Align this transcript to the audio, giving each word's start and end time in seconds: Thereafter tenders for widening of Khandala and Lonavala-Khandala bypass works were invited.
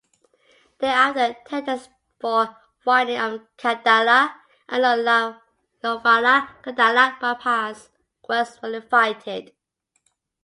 Thereafter 0.79 1.35
tenders 1.45 1.87
for 2.19 2.57
widening 2.85 3.19
of 3.21 3.41
Khandala 3.57 4.33
and 4.67 4.83
Lonavala-Khandala 4.83 7.19
bypass 7.19 7.91
works 8.27 8.59
were 8.63 8.73
invited. 8.73 9.53